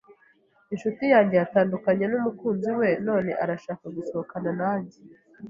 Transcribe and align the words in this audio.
Inshuti 0.73 1.03
yanjye 1.13 1.35
yatandukanye 1.41 2.03
numukunzi 2.07 2.69
we 2.79 2.89
none 3.07 3.31
arashaka 3.43 3.85
gusohokana 3.95 4.51
nanjye. 4.61 4.97